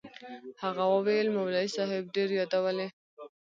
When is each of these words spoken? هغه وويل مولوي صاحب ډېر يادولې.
هغه 0.63 0.83
وويل 0.93 1.27
مولوي 1.35 1.67
صاحب 1.75 2.03
ډېر 2.15 2.29
يادولې. 2.39 2.87